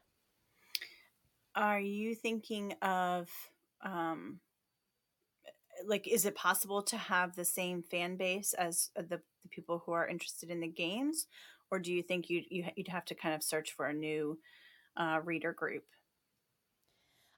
[1.56, 3.30] Are you thinking of
[3.82, 4.40] um
[5.86, 9.92] like is it possible to have the same fan base as the, the people who
[9.92, 11.28] are interested in the games?
[11.72, 14.38] Or do you think you'd, you'd have to kind of search for a new
[14.96, 15.86] uh, reader group?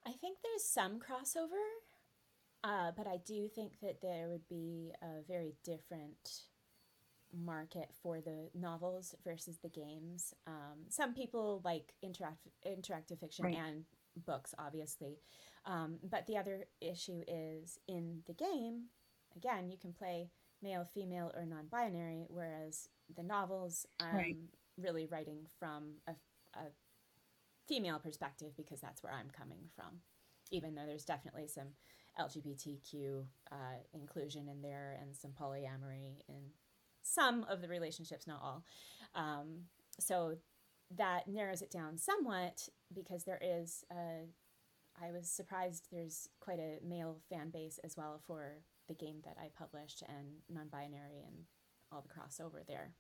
[0.05, 1.63] I think there's some crossover
[2.65, 6.41] uh, but i do think that there would be a very different
[7.33, 10.33] market for the novels versus the games.
[10.47, 13.57] Um, some people like interact, interactive fiction right.
[13.57, 13.83] and
[14.25, 15.17] books obviously
[15.65, 18.85] um, but the other issue is in the game,
[19.35, 20.29] again, you can play
[20.61, 24.37] male, female, or non binary, whereas the novels, I'm right.
[24.77, 26.11] really writing from a,
[26.57, 26.65] a
[27.67, 30.01] female perspective because that's where I'm coming from,
[30.51, 31.69] even though there's definitely some
[32.19, 33.55] LGBTQ uh,
[33.93, 36.51] inclusion in there and some polyamory in
[37.01, 38.63] some of the relationships, not all.
[39.15, 39.63] Um,
[39.99, 40.35] so
[40.95, 44.27] that narrows it down somewhat because there is a
[45.01, 49.35] I was surprised there's quite a male fan base as well for the game that
[49.39, 51.45] I published and non binary and
[51.91, 52.93] all the crossover there.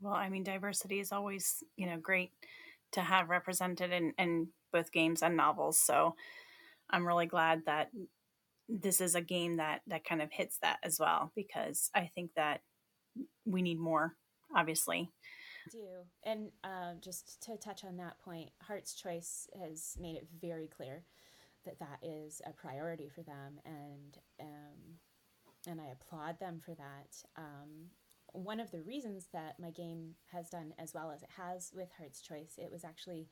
[0.00, 2.32] Well, I mean, diversity is always, you know, great
[2.92, 5.78] to have represented in, in both games and novels.
[5.78, 6.14] So
[6.88, 7.90] I'm really glad that
[8.68, 12.30] this is a game that, that kind of hits that as well, because I think
[12.36, 12.62] that
[13.44, 14.14] we need more,
[14.56, 15.10] obviously
[15.70, 15.86] do.
[16.24, 21.04] And uh, just to touch on that point, Heart's Choice has made it very clear
[21.64, 24.98] that that is a priority for them, and um,
[25.66, 27.22] and I applaud them for that.
[27.36, 27.90] Um,
[28.32, 31.88] one of the reasons that my game has done as well as it has with
[31.98, 33.28] Heart's Choice, it was actually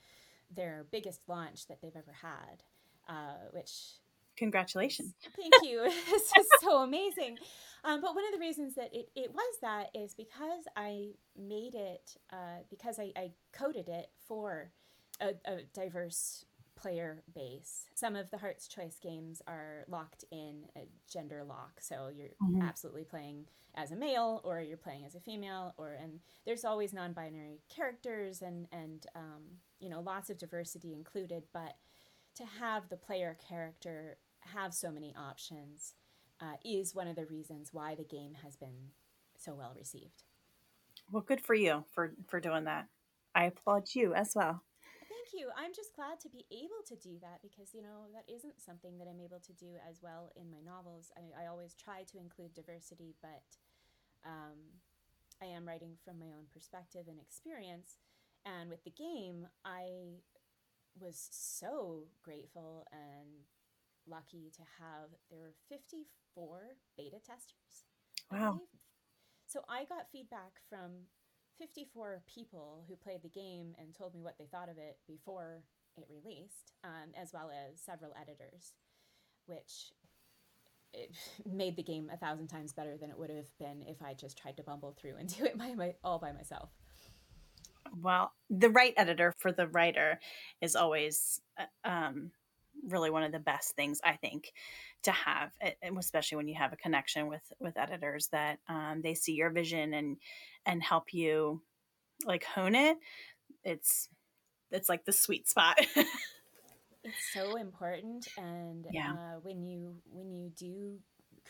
[0.54, 2.64] their biggest launch that they've ever had,
[3.08, 4.00] uh, which
[4.38, 5.14] congratulations.
[5.37, 5.90] Thank you.
[6.11, 7.38] This is so amazing.
[7.85, 11.74] Um, but one of the reasons that it, it was that is because i made
[11.74, 14.72] it uh, because I, I coded it for
[15.20, 16.44] a, a, diverse
[16.77, 17.87] player base.
[17.94, 21.81] Some of the heart's choice games are locked in a gender lock.
[21.81, 22.62] So you're mm-hmm.
[22.62, 26.92] absolutely playing as a male or you're playing as a female or and there's always
[26.92, 29.42] non-binary characters and and um,
[29.79, 31.77] you know lots of diversity included but
[32.35, 34.16] to have the player character
[34.54, 35.94] have so many options
[36.40, 38.92] uh, is one of the reasons why the game has been
[39.37, 40.22] so well received.
[41.11, 42.87] Well, good for you for for doing that.
[43.34, 44.62] I applaud you as well.
[45.08, 45.48] Thank you.
[45.56, 48.98] I'm just glad to be able to do that because you know that isn't something
[48.98, 51.12] that I'm able to do as well in my novels.
[51.16, 53.44] I, I always try to include diversity, but
[54.24, 54.58] um,
[55.42, 57.96] I am writing from my own perspective and experience.
[58.44, 60.20] And with the game, I
[60.98, 63.44] was so grateful and
[64.11, 66.61] lucky to have there were 54
[66.97, 67.87] beta testers.
[68.31, 68.61] Wow.
[69.47, 71.09] So I got feedback from
[71.59, 75.62] 54 people who played the game and told me what they thought of it before
[75.97, 78.75] it released, um, as well as several editors,
[79.47, 79.92] which
[80.92, 81.14] it
[81.51, 84.38] made the game a thousand times better than it would have been if I just
[84.38, 86.71] tried to bumble through and do it by my, all by myself.
[88.01, 90.21] Well, the right editor for the writer
[90.61, 92.33] is always uh, um,
[92.86, 94.52] really one of the best things I think
[95.02, 95.52] to have,
[95.98, 99.94] especially when you have a connection with with editors that um, they see your vision
[99.94, 100.16] and
[100.66, 101.62] and help you
[102.24, 102.98] like hone it.
[103.64, 104.08] It's
[104.70, 105.78] it's like the sweet spot.
[105.96, 109.12] it's so important, and yeah.
[109.12, 110.98] uh, when you when you do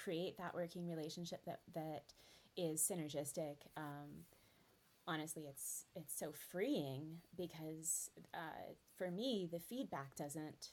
[0.04, 2.02] create that working relationship that that
[2.56, 3.56] is synergistic.
[3.76, 4.24] Um,
[5.06, 10.72] honestly it's it's so freeing because uh, for me the feedback doesn't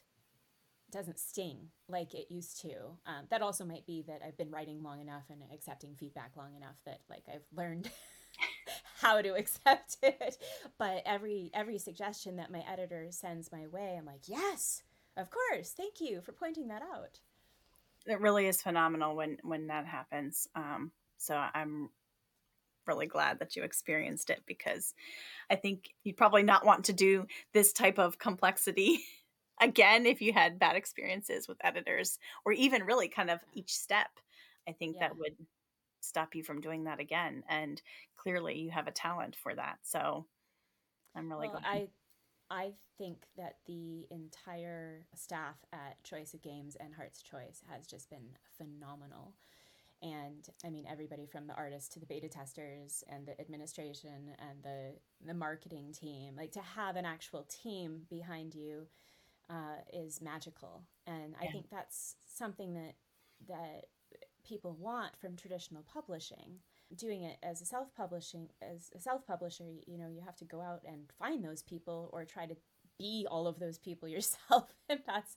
[0.92, 2.74] doesn't sting like it used to.
[3.06, 6.56] Um, that also might be that I've been writing long enough and accepting feedback long
[6.56, 7.90] enough that like I've learned
[9.02, 10.38] how to accept it.
[10.78, 14.84] But every every suggestion that my editor sends my way, I'm like, yes,
[15.18, 17.20] of course, thank you for pointing that out.
[18.06, 20.48] It really is phenomenal when when that happens.
[20.56, 21.90] Um, so I'm
[22.88, 24.94] really glad that you experienced it because
[25.50, 29.04] I think you'd probably not want to do this type of complexity
[29.62, 34.10] again if you had bad experiences with editors or even really kind of each step
[34.68, 35.08] i think yeah.
[35.08, 35.36] that would
[36.02, 37.82] stop you from doing that again and
[38.18, 40.26] clearly you have a talent for that so
[41.16, 41.72] I'm really well, glad.
[41.72, 41.88] I
[42.50, 48.10] I think that the entire staff at Choice of Games and Heart's Choice has just
[48.10, 49.34] been phenomenal.
[50.04, 54.62] And I mean, everybody from the artists to the beta testers and the administration and
[54.62, 54.94] the,
[55.26, 58.86] the marketing team, like to have an actual team behind you
[59.50, 60.84] uh, is magical.
[61.08, 61.52] And I Yeah.
[61.52, 62.96] think that's something that,
[63.48, 63.86] that
[64.44, 66.60] people want from traditional publishing
[66.96, 70.82] doing it as a self-publishing as a self-publisher you know you have to go out
[70.86, 72.56] and find those people or try to
[73.00, 75.36] be all of those people yourself and that's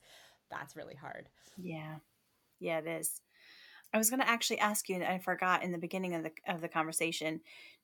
[0.50, 1.96] that's really hard Yeah.
[2.60, 3.20] Yeah, it is.
[3.92, 6.32] I was going to actually ask you, and I forgot in the beginning of the
[6.46, 7.40] of the conversation.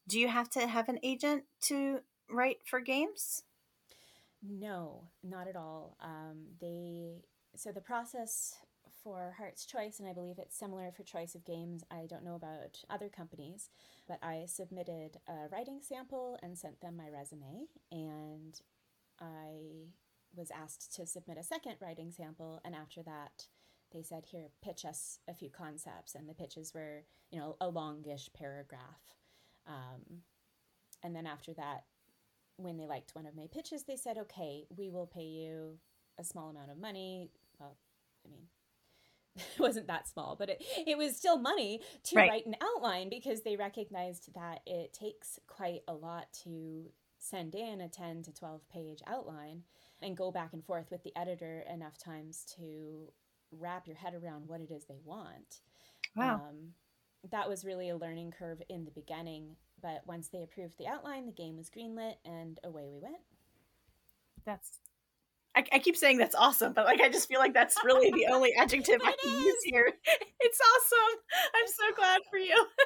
[0.06, 2.00] Do you have to have an agent to
[2.30, 3.42] write for games?
[4.48, 5.96] No not at all.
[6.02, 7.22] Um, they
[7.56, 8.54] so the process
[9.02, 12.36] for heart's choice and i believe it's similar for choice of games i don't know
[12.36, 13.68] about other companies
[14.08, 18.60] but i submitted a writing sample and sent them my resume and
[19.20, 19.84] i
[20.34, 23.46] was asked to submit a second writing sample and after that
[23.94, 27.68] they said here pitch us a few concepts and the pitches were you know a
[27.68, 29.16] longish paragraph.
[29.66, 30.22] Um,
[31.02, 31.84] and then after that
[32.56, 35.78] when they liked one of my pitches they said okay we will pay you
[36.18, 37.76] a small amount of money well
[38.26, 38.42] i mean
[39.36, 42.28] it wasn't that small but it, it was still money to Right.
[42.28, 46.86] write an outline because they recognized that it takes quite a lot to
[47.18, 49.62] send in a 10 to 12 page outline
[50.02, 53.10] and go back and forth with the editor enough times to
[53.50, 55.60] wrap your head around what it is they want
[56.16, 56.42] Wow.
[56.48, 56.74] um,
[57.30, 61.26] that was really a learning curve in the beginning, but once they approved the outline,
[61.26, 63.20] the game was greenlit, and away we went.
[64.46, 64.80] That's.
[65.54, 68.32] I, I keep saying that's awesome, but like I just feel like that's really the
[68.32, 69.92] only adjective I can use here.
[70.40, 71.20] It's awesome.
[71.54, 72.66] I'm so glad for you.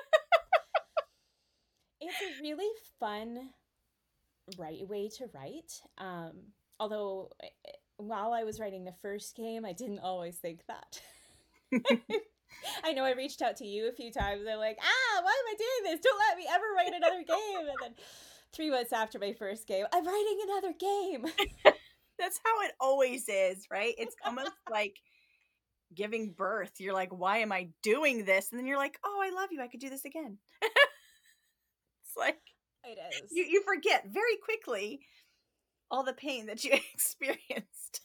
[2.01, 2.69] It's a really
[3.01, 3.51] fun
[4.57, 5.83] right way to write.
[5.99, 6.33] Um,
[6.79, 11.03] although eh, eh, while I was writing the first game, I didn't always think that.
[12.85, 14.43] I know I reached out to you a few times.
[14.51, 16.01] I'm like, ah, why am I doing this?
[16.01, 17.69] Don't let me ever write another game.
[17.69, 17.95] And then
[18.53, 21.27] three months after my first game, I'm writing another game.
[22.19, 23.95] That's how it always is, right?
[23.97, 24.97] It's almost like
[25.95, 26.73] giving birth.
[26.79, 28.51] You're like, why am I doing this?
[28.51, 29.63] And then you're like, oh, I love you.
[29.63, 30.39] I could do this again.
[30.63, 32.41] it's like
[32.85, 33.31] It is.
[33.31, 35.01] you, you forget very quickly
[35.91, 38.01] all the pain that you experienced.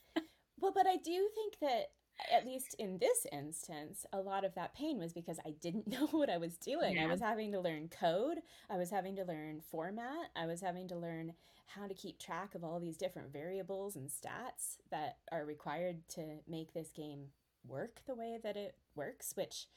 [0.59, 1.87] Well, but I do think that
[2.31, 6.07] at least in this instance, a lot of that pain was because I didn't know
[6.07, 6.99] what I was doing.
[6.99, 8.39] I was having to learn code,
[8.69, 11.33] I was having to learn format, I was having to learn
[11.67, 16.39] how to keep track of all these different variables and stats that are required to
[16.47, 17.27] make this game
[17.67, 19.67] work the way that it works, which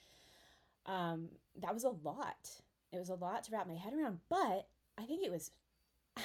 [0.84, 1.28] um,
[1.60, 2.50] that was a lot.
[2.92, 4.68] It was a lot to wrap my head around, but
[4.98, 5.50] I think it was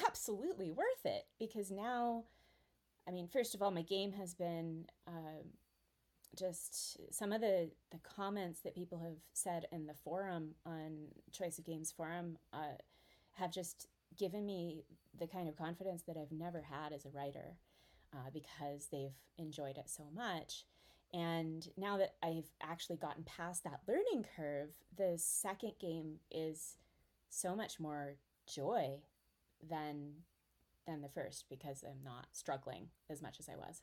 [0.06, 2.26] absolutely worth it because now,
[3.08, 5.52] I mean, first of all, my game has been um
[6.38, 11.58] just some of the the comments that people have said in the forum on Choice
[11.58, 12.78] of Games forum uh,
[13.34, 14.84] have just given me
[15.20, 17.58] the kind of confidence that I've never had as a writer
[18.14, 20.66] uh, because they've enjoyed it so much.
[21.14, 26.78] And now that I've actually gotten past that learning curve, the second game is
[27.30, 28.16] so much more
[28.48, 29.02] joy
[29.70, 30.14] than
[30.88, 33.82] than the first because I'm not struggling as much as I was.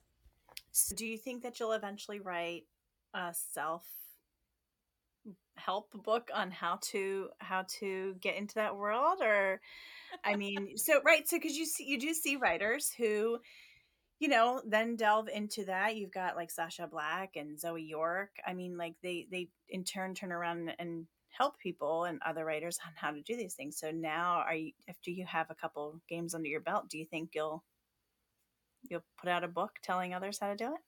[0.72, 2.64] So do you think that you'll eventually write
[3.14, 3.84] a self
[5.56, 9.20] help book on how to how to get into that world?
[9.20, 9.60] Or
[10.24, 13.40] I mean so right so cuz you see you do see writers who
[14.18, 15.96] you know then delve into that.
[15.96, 18.30] You've got like Sacha Black and Zoe York.
[18.46, 22.78] I mean like they they in turn turn around and help people and other writers
[22.86, 23.78] on how to do these things.
[23.78, 27.06] So now are you after you have a couple games under your belt do you
[27.06, 27.64] think you'll
[28.82, 30.80] you'll put out a book telling others how to do it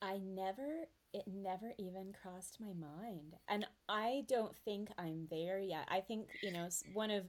[0.00, 3.34] I never, it never even crossed my mind.
[3.48, 5.88] And I don't think I'm there yet.
[5.88, 7.24] I think, you know, one of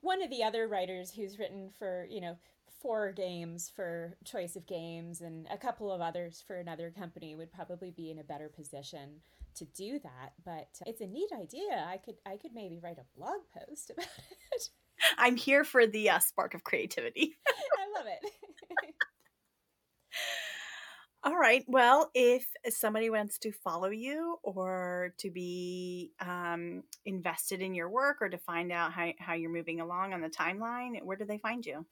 [0.00, 2.36] one of the other writers who's written for, you know,
[2.80, 7.52] four games for Choice of Games and a couple of others for another company would
[7.52, 9.20] probably be in a better position
[9.56, 10.32] to do that.
[10.44, 11.86] But it's a neat idea.
[11.88, 14.06] I could I could maybe write a blog post about
[14.52, 14.70] it.
[15.16, 17.36] I'm here for the uh, spark of creativity.
[17.48, 18.32] I love it.
[21.24, 21.64] All right.
[21.66, 28.18] Well, if somebody wants to follow you or to be um, invested in your work
[28.20, 31.38] or to find out how, how you're moving along on the timeline, where do they
[31.38, 31.84] find you?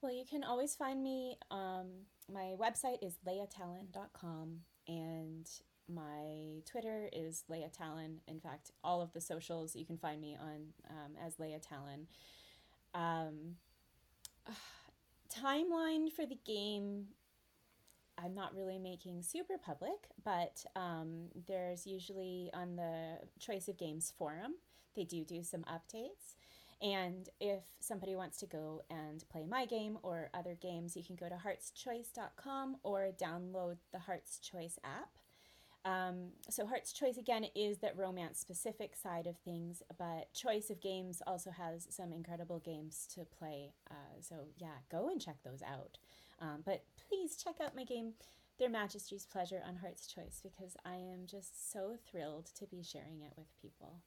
[0.00, 1.36] Well, you can always find me.
[1.50, 1.88] Um,
[2.32, 5.46] my website is leiatalon.com and
[5.88, 8.20] my Twitter is Leia Talon.
[8.26, 12.06] In fact, all of the socials you can find me on um, as Leia Talon.
[12.94, 13.56] Um,
[15.30, 17.08] timeline for the game
[18.22, 24.12] I'm not really making super public, but um, there's usually on the Choice of Games
[24.16, 24.54] forum,
[24.94, 26.36] they do do some updates.
[26.82, 31.16] And if somebody wants to go and play my game or other games, you can
[31.16, 35.10] go to heartschoice.com or download the Hearts Choice app.
[35.86, 40.80] Um, so Hearts Choice again is that romance specific side of things, but Choice of
[40.80, 43.74] Games also has some incredible games to play.
[43.90, 45.98] Uh, so yeah, go and check those out.
[46.40, 48.12] Um, but please check out my game,
[48.58, 53.22] Their Majesty's Pleasure on Heart's Choice, because I am just so thrilled to be sharing
[53.22, 54.00] it with people.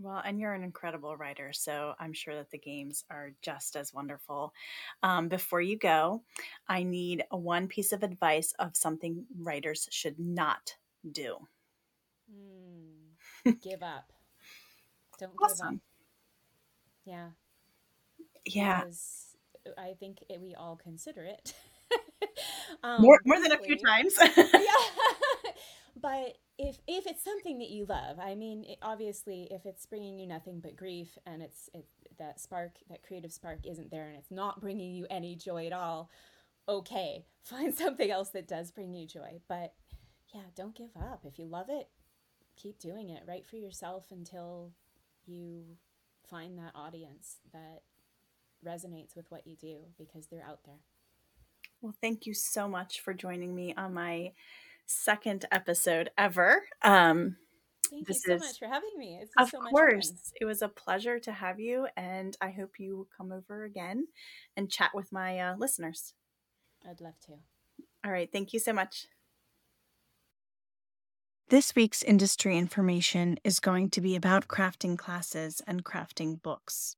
[0.00, 3.92] Well, and you're an incredible writer, so I'm sure that the games are just as
[3.92, 4.54] wonderful.
[5.02, 6.22] Um, before you go,
[6.68, 10.76] I need one piece of advice of something writers should not
[11.10, 11.38] do.
[12.32, 14.12] Mm, give up.
[15.18, 15.68] Don't awesome.
[15.68, 15.82] give up.
[17.04, 17.28] Yeah.
[18.46, 18.84] Yeah.
[18.84, 19.36] Because
[19.76, 21.54] I think it, we all consider it.
[22.82, 24.14] um, more more than a few times.
[24.36, 24.42] yeah.
[26.00, 30.18] but if if it's something that you love, I mean, it, obviously, if it's bringing
[30.18, 31.86] you nothing but grief and it's it,
[32.18, 35.72] that spark, that creative spark isn't there, and it's not bringing you any joy at
[35.72, 36.10] all,
[36.68, 39.40] okay, find something else that does bring you joy.
[39.48, 39.74] But
[40.34, 41.24] yeah, don't give up.
[41.24, 41.88] If you love it,
[42.56, 43.22] keep doing it.
[43.26, 44.72] Write for yourself until
[45.26, 45.64] you
[46.28, 47.82] find that audience that
[48.66, 50.80] resonates with what you do because they're out there.
[51.80, 54.32] Well, thank you so much for joining me on my
[54.86, 56.64] second episode ever.
[56.82, 57.36] Um,
[57.90, 59.18] Thank you so is, much for having me.
[59.22, 62.96] It's of so course, it was a pleasure to have you, and I hope you
[62.96, 64.08] will come over again
[64.56, 66.14] and chat with my uh, listeners.
[66.88, 67.32] I'd love to.
[68.04, 68.30] All right.
[68.30, 69.06] Thank you so much.
[71.48, 76.96] This week's industry information is going to be about crafting classes and crafting books.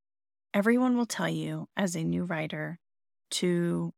[0.53, 2.81] Everyone will tell you, as a new writer,
[3.31, 3.95] to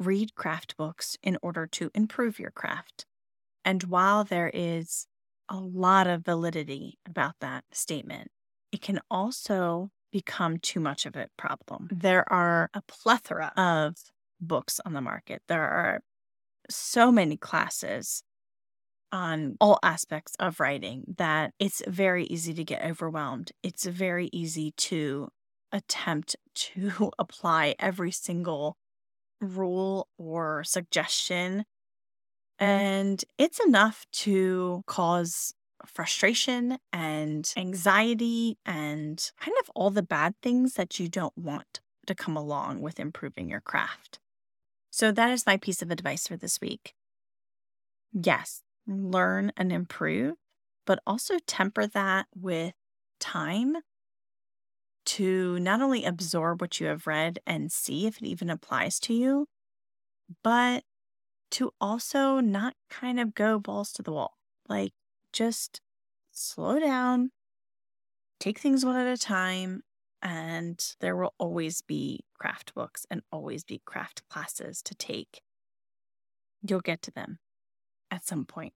[0.00, 3.06] read craft books in order to improve your craft.
[3.64, 5.06] And while there is
[5.48, 8.30] a lot of validity about that statement,
[8.72, 11.88] it can also become too much of a problem.
[11.92, 13.94] There are a plethora of
[14.40, 15.42] books on the market.
[15.48, 16.00] There are
[16.68, 18.22] so many classes
[19.12, 23.52] on all aspects of writing that it's very easy to get overwhelmed.
[23.62, 25.28] It's very easy to
[25.72, 28.76] attempt to apply every single
[29.40, 31.64] rule or suggestion.
[32.60, 32.64] Mm-hmm.
[32.64, 35.54] And it's enough to cause
[35.86, 42.14] frustration and anxiety and kind of all the bad things that you don't want to
[42.14, 44.18] come along with improving your craft.
[44.90, 46.94] So, that is my piece of advice for this week.
[48.12, 50.34] Yes, learn and improve,
[50.84, 52.74] but also temper that with
[53.20, 53.76] time
[55.06, 59.14] to not only absorb what you have read and see if it even applies to
[59.14, 59.46] you,
[60.42, 60.84] but
[61.52, 64.36] to also not kind of go balls to the wall.
[64.68, 64.92] Like,
[65.32, 65.80] just
[66.30, 67.30] slow down,
[68.38, 69.82] take things one at a time,
[70.22, 75.42] and there will always be craft books and always be craft classes to take.
[76.62, 77.38] You'll get to them
[78.10, 78.74] at some point.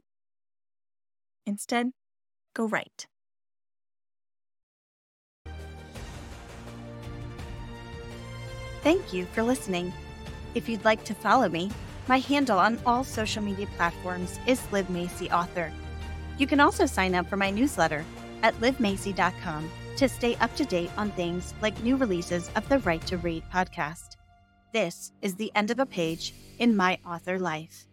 [1.46, 1.90] Instead,
[2.54, 3.06] go write.
[8.84, 9.94] Thank you for listening.
[10.54, 11.70] If you'd like to follow me,
[12.06, 15.72] my handle on all social media platforms is Liv Macy Author.
[16.36, 18.04] You can also sign up for my newsletter
[18.42, 23.04] at livmacy.com to stay up to date on things like new releases of the Right
[23.06, 24.16] to Read podcast.
[24.74, 27.86] This is the end of a page in my author life.